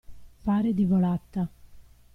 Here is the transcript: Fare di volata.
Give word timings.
Fare 0.39 0.73
di 0.73 0.85
volata. 0.85 1.47